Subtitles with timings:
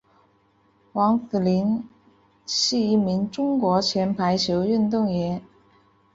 [0.93, 1.87] 王子凌
[2.47, 5.43] 是一名中国前排球运动员。